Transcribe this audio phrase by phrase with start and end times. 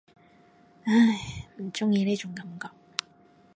[0.85, 2.71] 唉，唔中意呢種感覺